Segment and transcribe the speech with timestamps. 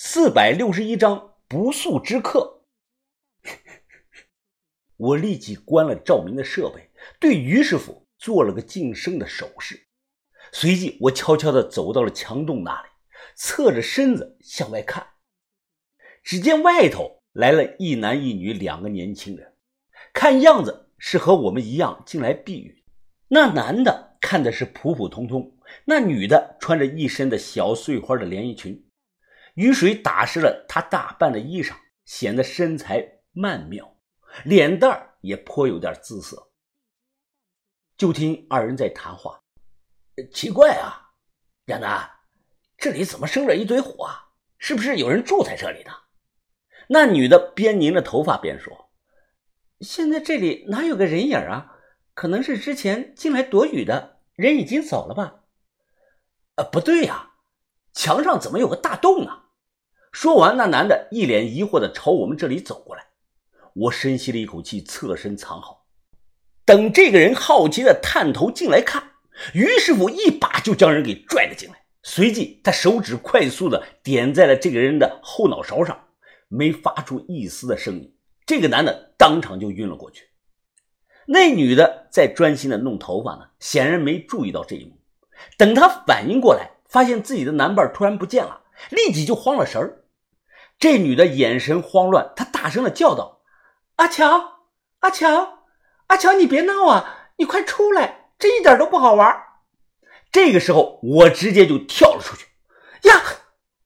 [0.00, 2.62] 四百六十一章不速之客。
[4.96, 9.88] 我立即关了照明的设备，对于师傅做了个噤声的手势。
[10.52, 12.88] 随即，我悄悄地走到了墙洞那里，
[13.34, 15.04] 侧着身子向外看。
[16.22, 19.54] 只见外头来了一男一女两个年轻人，
[20.12, 22.84] 看样子是和我们一样进来避雨。
[23.26, 28.84] 那男的看的是普普通通，那女的穿着一身的小碎花的连衣裙。
[29.58, 33.96] 雨水打湿了她大半的衣裳，显得身材曼妙，
[34.44, 36.52] 脸蛋儿也颇有点姿色。
[37.96, 39.42] 就听二人在谈话
[40.32, 41.10] ：“奇怪啊，
[41.64, 42.08] 亚楠，
[42.76, 44.28] 这里怎么生着一堆火啊？
[44.58, 45.90] 是不是有人住在这里的？”
[46.90, 48.92] 那女的边拧着头发边说
[49.82, 51.80] ：“现在这里哪有个人影啊？
[52.14, 55.46] 可能是之前进来躲雨的人已经走了吧
[56.54, 57.32] ？”“呃，不对呀，
[57.92, 59.46] 墙上怎么有个大洞呢？”
[60.12, 63.04] 说完，那男的一脸疑惑的朝我们这里走过来。
[63.74, 65.86] 我深吸了一口气，侧身藏好。
[66.64, 69.12] 等这个人好奇的探头进来看，
[69.54, 71.76] 于师傅一把就将人给拽了进来。
[72.02, 76.06] 随即，他手指快速的点在了这个人的后脑勺上，
[76.48, 78.14] 没发出一丝的声音。
[78.46, 80.24] 这个男的当场就晕了过去。
[81.26, 84.98] 那女的在专心的弄头发呢，显然没注意到这一幕。
[85.58, 88.57] 等她反应过来，发现自己的男伴突然不见了，
[88.90, 90.04] 立即就慌了神儿。
[90.78, 93.42] 这女的眼神慌乱，她大声的叫道
[93.96, 94.60] ：“阿强，
[95.00, 95.64] 阿强，
[96.06, 97.30] 阿强，你别闹啊！
[97.36, 99.44] 你快出来，这一点都不好玩。”
[100.30, 102.46] 这个时候，我直接就跳了出去。
[103.08, 103.22] 呀！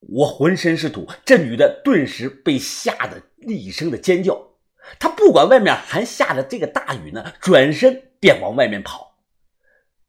[0.00, 4.50] 我浑身是土，这女的顿时被吓得厉声的尖叫。
[4.98, 9.16] 她不管外面还下着这个大雨呢，转身便往外面跑。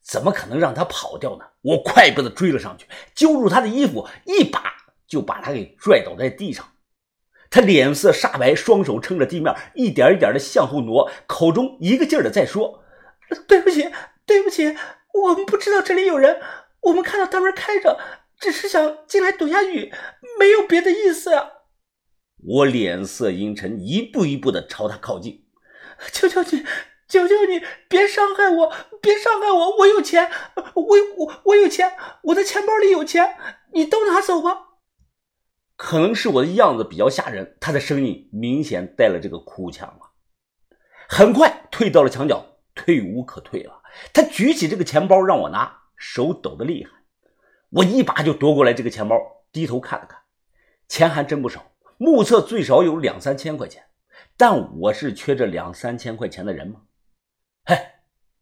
[0.02, 1.45] 怎么可能让她跑掉呢？
[1.64, 4.61] 我快步的追了上去，揪住他的衣服，一把
[5.08, 6.69] 就把他给拽倒在地上。
[7.50, 12.84] 他脸色煞白，双手撑着地面，一点一点的向后挪，口中一个劲儿的在说
[13.47, 13.90] ：“对不起，
[14.25, 14.75] 对不起，
[15.13, 16.41] 我们不知道这里有人，
[16.81, 18.00] 我们看到大门开着，
[18.40, 19.94] 只是想进来躲下雨，
[20.40, 21.47] 没有别的意思啊。”
[22.45, 25.45] 我脸色阴沉，一步一步的朝他靠近
[26.12, 26.66] ：“求求你，
[27.13, 30.31] 求求你，别伤害我，别伤害我，我有钱，
[30.74, 30.84] 我
[31.18, 33.38] 我我有钱，我的钱包里有钱，
[33.72, 34.69] 你都拿走吧。”
[35.78, 40.09] 可能是我的样子比较吓人，他的声音明显带了这个哭腔啊。
[41.07, 42.44] 很快退到了墙角，
[42.74, 43.84] 退无可退了。
[44.12, 46.91] 他举起这个钱包让我拿，手抖得厉害。
[47.69, 49.16] 我一把就夺过来这个钱包，
[49.51, 50.19] 低头看了看，
[50.88, 53.84] 钱还真不少，目测最少有两三千块钱。
[54.35, 56.81] 但我是缺这两三千块钱的人吗？
[57.66, 57.75] 嘿，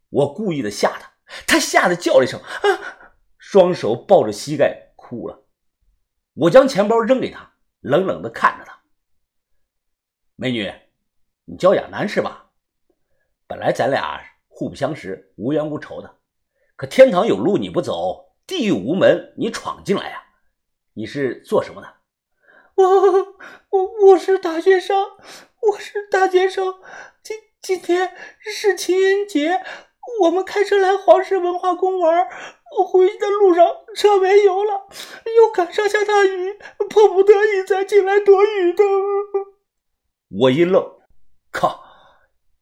[0.08, 1.12] 我故意的吓他，
[1.46, 5.44] 他吓得叫了一声啊，双手抱着膝盖哭了。
[6.34, 8.82] 我将钱包扔给他，冷冷的看着他。
[10.34, 10.72] 美女，
[11.44, 12.50] 你叫亚楠是吧？
[13.46, 16.18] 本来咱俩互不相识，无冤无仇的。
[16.74, 20.22] 可天堂有路你不走，地狱无门你闯进来呀？
[20.94, 21.96] 你是做什么的？
[22.74, 22.84] 我
[23.68, 24.96] 我我是大学生，
[25.60, 26.80] 我是大学生。
[27.22, 29.62] 今今天是情人节，
[30.22, 32.28] 我们开车来黄石文化宫玩。
[32.90, 33.64] 回去的路上
[33.94, 34.88] 车没油了，
[35.36, 36.58] 又赶上下大雨，
[36.90, 38.82] 迫不得已才进来躲雨的。
[40.28, 40.84] 我一愣，
[41.52, 41.84] 靠！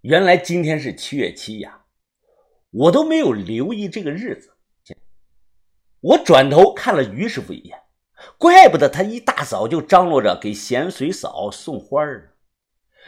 [0.02, 1.84] 原来今天是七月七呀，
[2.70, 4.50] 我都没有留意这个日子。
[6.00, 7.84] 我转头看了于师傅一眼，
[8.36, 12.20] 怪不得他一大早就张罗着给咸水嫂送花呢。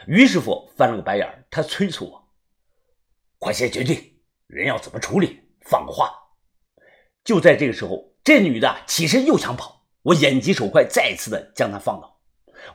[0.07, 2.29] 于师傅翻了个白眼，他催促我
[3.39, 5.39] ：“快些决定，人要怎么处理？
[5.61, 6.11] 放个话。”
[7.23, 12.21] 就在这个时候，这女的起身又想跑，我眼疾手快，再次的将她放倒。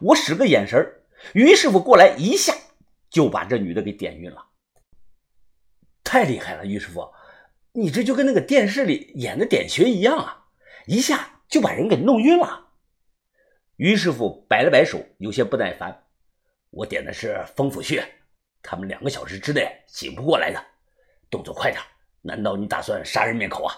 [0.00, 1.02] 我使个眼神
[1.34, 2.54] 于师傅过来一下
[3.10, 4.46] 就把这女的给点晕了。
[6.02, 7.12] 太厉害了，于师傅，
[7.72, 10.46] 你这就跟那个电视里演的点穴一样啊，
[10.86, 12.68] 一下就把人给弄晕了。
[13.76, 16.06] 于师傅摆了摆手，有些不耐烦
[16.70, 18.06] ：“我点的是风府穴，
[18.62, 20.64] 他们两个小时之内醒不过来的，
[21.30, 21.82] 动作快点。
[22.20, 23.74] 难道你打算杀人灭口啊？”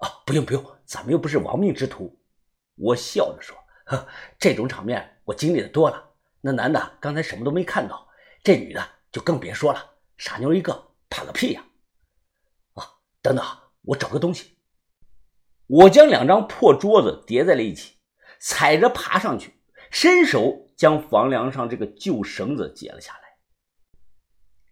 [0.00, 2.18] 啊，不用不用，咱们又不是亡命之徒。
[2.76, 4.08] 我笑着说：“呵，
[4.38, 6.10] 这种场面我经历的多了。
[6.40, 8.08] 那男的刚才什么都没看到，
[8.42, 8.82] 这女的
[9.12, 11.64] 就更别说了，傻妞一个，怕个屁呀！”
[12.74, 12.90] 啊，
[13.20, 13.44] 等等，
[13.82, 14.56] 我找个东西。
[15.66, 17.96] 我将两张破桌子叠在了一起，
[18.40, 23.36] 踩着爬上去，伸手将房梁上这个旧绳子解了下来，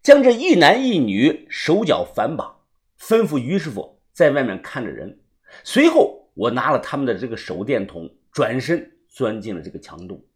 [0.02, 2.64] 将这一男一女手脚反绑，
[2.98, 4.00] 吩咐于师傅。
[4.14, 5.20] 在外面看着人，
[5.64, 10.26] 随后我拿了他们的这个手电筒，转身钻进了这个墙洞，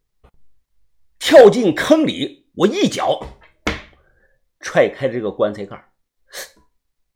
[1.18, 3.26] 跳进坑里，我一脚
[4.60, 5.82] 踹开这个棺材盖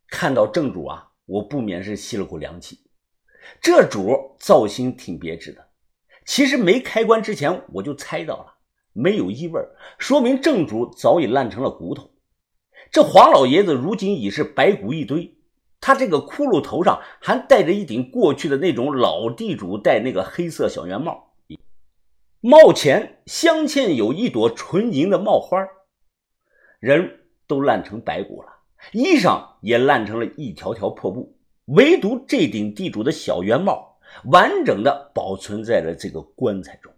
[0.08, 2.88] 看到正主啊，我不免是吸了口凉气。
[3.60, 5.65] 这主造型挺别致的，
[6.26, 8.56] 其实没开棺之前我就猜到了，
[8.92, 9.62] 没有异味，
[9.96, 12.10] 说明正主早已烂成了骨头。
[12.90, 15.36] 这黄老爷子如今已是白骨一堆，
[15.80, 21.32] 他这个骷髅头上还戴着一顶过去的那种老地主戴那个黑色小圆帽，
[22.40, 25.64] 帽前镶嵌有一朵纯银的帽花，
[26.80, 28.48] 人都烂成白骨了，
[28.92, 31.36] 衣裳也烂成了一条条破布。
[31.66, 33.85] 唯独这顶地主的小圆帽
[34.24, 36.92] 完整的保存在了这个棺材中。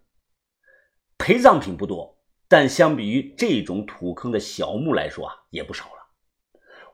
[1.19, 5.93] 陪葬品不多，但相比于这种土坑的小墓来说啊，也不少了。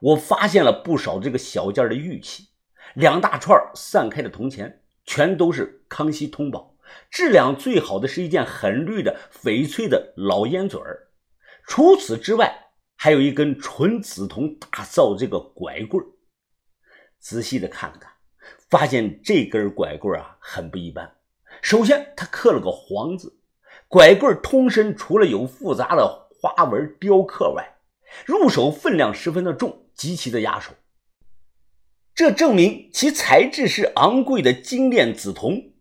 [0.01, 2.49] 我发现了不少这个小件的玉器，
[2.95, 6.75] 两大串散开的铜钱，全都是康熙通宝，
[7.09, 11.11] 质量最好的是一件很绿的翡翠的老烟嘴儿。
[11.67, 16.07] 除此之外，还有一根纯紫铜打造这个拐棍儿。
[17.19, 18.11] 仔细的看了看，
[18.77, 21.09] 发现这根拐棍啊很不一般。
[21.61, 23.33] 首先，它刻了个“黄”字，
[23.87, 27.65] 拐棍通身除了有复杂的花纹雕刻外，
[28.25, 30.73] 入手分量十分的重，极其的压手。
[32.13, 35.71] 这证明其材质是昂贵的精炼紫铜。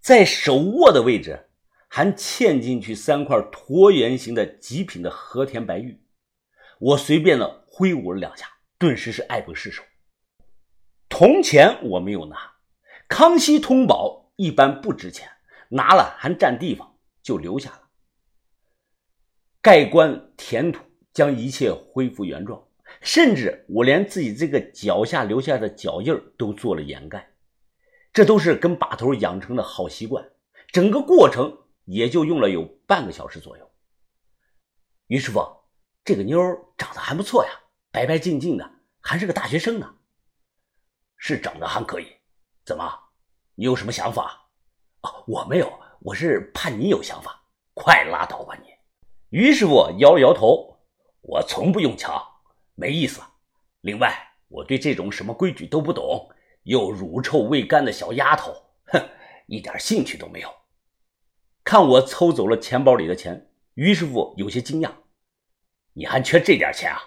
[0.00, 1.48] 在手握的位置
[1.86, 6.02] 还嵌进去三块椭圆形的极品的和田白玉。
[6.80, 9.84] 我随便的挥舞了两下，顿时是爱不释手。
[11.18, 12.52] 铜钱我没有拿，
[13.08, 15.28] 康熙通宝一般不值钱，
[15.68, 17.88] 拿了还占地方，就留下了。
[19.60, 20.80] 盖棺填土，
[21.12, 22.62] 将一切恢复原状，
[23.00, 27.32] 甚至我连自己这个脚下留下的脚印都做了掩盖，
[28.12, 30.24] 这都是跟把头养成的好习惯。
[30.70, 33.68] 整个过程也就用了有半个小时左右。
[35.08, 35.44] 于师傅，
[36.04, 36.38] 这个妞
[36.76, 37.50] 长得还不错呀，
[37.90, 38.70] 白白净净的，
[39.00, 39.96] 还是个大学生呢。
[41.18, 42.06] 是长得还可以，
[42.64, 42.90] 怎么？
[43.54, 44.48] 你有什么想法？
[45.02, 47.44] 啊，我没有，我是怕你有想法。
[47.74, 48.68] 快拉倒吧你！
[49.30, 50.80] 于师傅摇了摇头，
[51.20, 52.20] 我从不用枪，
[52.74, 53.20] 没意思。
[53.82, 54.16] 另外，
[54.48, 56.30] 我对这种什么规矩都不懂，
[56.64, 58.52] 又乳臭未干的小丫头，
[58.86, 59.08] 哼，
[59.46, 60.52] 一点兴趣都没有。
[61.62, 64.90] 看我抽走了钱包里的钱，于师傅有些惊讶
[65.94, 66.98] ：“你还缺这点钱啊？”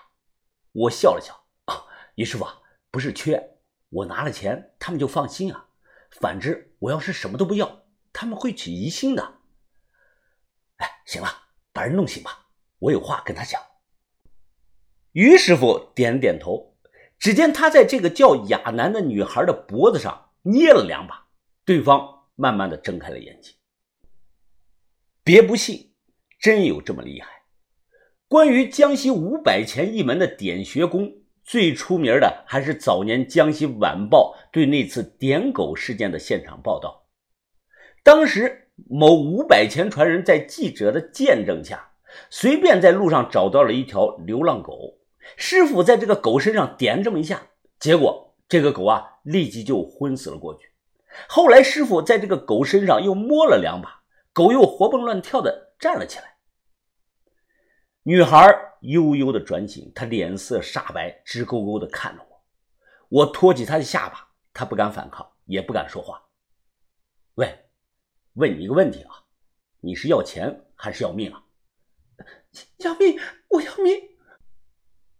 [0.72, 1.34] 我笑了笑
[1.66, 1.86] ：“啊，
[2.16, 2.46] 于师傅
[2.92, 3.56] 不是缺。”
[3.92, 5.68] 我拿了钱，他们就放心啊。
[6.10, 9.40] 反之，我要是什么都不要，他们会起疑心的。
[10.78, 11.30] 哎，行了，
[11.72, 12.48] 把人弄醒吧，
[12.80, 13.62] 我有话跟他讲。
[15.12, 16.78] 于师傅点了点头，
[17.20, 21.28] 只见他在这个叫亚楠的女孩的脖子上捏了两把，
[21.66, 23.54] 对方慢慢的睁开了眼睛。
[25.24, 25.94] 别不信，
[26.40, 27.44] 真有这么厉害。
[28.28, 31.21] 关于江西五百钱一门的点穴功。
[31.52, 37.04] 最出名的还是早年《江西晚报》对那次点狗事件的现场报道。
[38.04, 41.92] 当时某五百钱传人在记者的见证下，
[42.30, 45.00] 随便在路上找到了一条流浪狗，
[45.36, 47.50] 师傅在这个狗身上点这么一下，
[47.82, 50.70] 结果这个狗啊立即就昏死了过去。
[51.28, 56.38] 后来师傅在这个狗身上又摸了两把，狗又活蹦乱跳的站了起来。
[58.04, 62.44] 女孩悠悠的转醒，他脸色煞白，直勾勾的看着我。
[63.10, 66.22] 我托起他的下巴，他不敢反抗，也不敢说话。
[67.36, 67.70] 喂，
[68.34, 69.24] 问你一个问题啊，
[69.80, 71.44] 你是要钱还是要命啊？
[72.78, 73.18] 要命！
[73.50, 73.94] 我要命！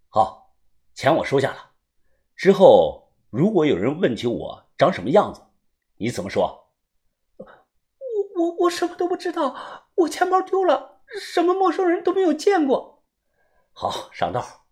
[0.10, 0.56] 好，
[0.94, 1.72] 钱我收下了。
[2.36, 5.42] 之后如果有人问起我长什么样子，
[5.98, 6.70] 你怎么说？
[7.38, 7.46] 我
[8.36, 11.02] 我我什么都不知道，我钱包丢了。
[11.20, 13.01] 什么陌生人都没有见过。
[13.74, 14.66] 好，上道。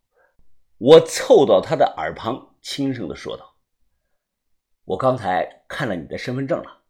[0.78, 3.56] 我凑到他的耳旁，轻声的说道
[4.86, 6.84] ：“我刚才看了你的身份证了，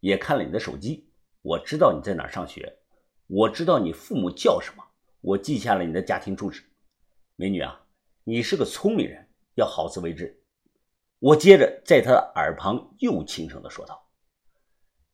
[0.00, 1.10] 也看了你的手机。
[1.42, 2.78] 我知道你在哪上学，
[3.26, 4.84] 我知道你父母叫什么，
[5.20, 6.64] 我记下了你的家庭住址。
[7.36, 7.84] 美女啊，
[8.24, 10.40] 你是个聪明人，要好自为之。”
[11.18, 14.08] 我接着在他的耳旁又轻声的说道：“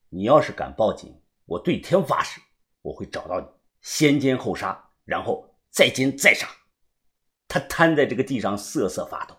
[0.08, 2.40] 你要是敢报警，我对天发誓，
[2.82, 3.46] 我会找到你。”
[3.82, 6.48] 先奸后杀，然后再奸再杀。
[7.48, 9.36] 他瘫在这个地上瑟瑟发抖。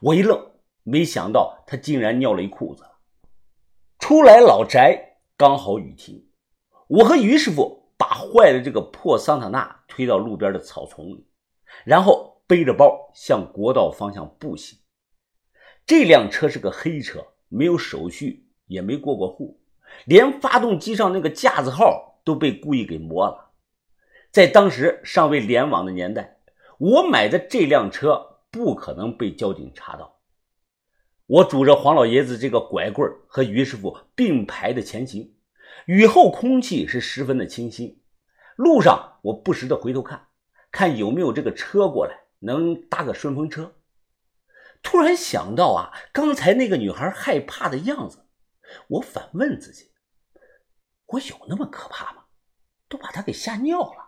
[0.00, 0.50] 我一愣，
[0.82, 2.84] 没想到他竟然尿了一裤子。
[3.98, 6.28] 出来老宅刚好雨停，
[6.86, 11.26] 我和于师傅把坏的这个破桑塔纳推到路边的草丛里，
[11.84, 14.78] 然后背着包向国道方向步行。
[15.84, 19.60] 这辆车是个黑车，没有手续，也没过过户，
[20.06, 23.47] 连发动机上那个架子号都被故意给磨了。
[24.30, 26.38] 在当时尚未联网的年代，
[26.78, 30.20] 我买的这辆车不可能被交警查到。
[31.26, 35.34] 我拄着黄老爷子这个拐棍和于师傅并排的前行，
[35.86, 38.02] 雨后空气是十分的清新。
[38.56, 40.28] 路上我不时的回头看，
[40.70, 43.74] 看有没有这个车过来，能搭个顺风车。
[44.82, 48.26] 突然想到啊，刚才那个女孩害怕的样子，
[48.88, 49.92] 我反问自己：
[51.06, 52.24] 我有那么可怕吗？
[52.88, 54.07] 都把她给吓尿了。